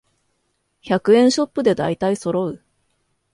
[0.83, 2.63] 百円ショップでだいたいそろう